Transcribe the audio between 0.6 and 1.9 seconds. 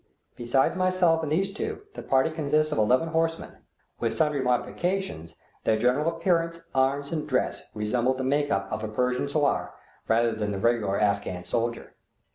myself and these two,